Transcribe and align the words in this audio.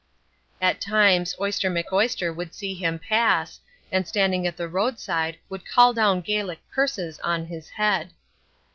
At 0.63 0.81
times 0.81 1.35
Oyster 1.39 1.69
McOyster 1.69 2.35
would 2.35 2.55
see 2.55 2.73
him 2.73 2.97
pass, 2.97 3.59
and 3.91 4.07
standing 4.07 4.47
at 4.47 4.57
the 4.57 4.67
roadside 4.67 5.37
would 5.47 5.69
call 5.69 5.93
down 5.93 6.21
Gaelic 6.21 6.57
curses 6.71 7.19
on 7.19 7.45
his 7.45 7.69
head. 7.69 8.09